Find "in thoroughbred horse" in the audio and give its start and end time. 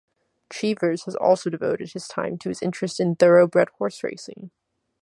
2.99-4.03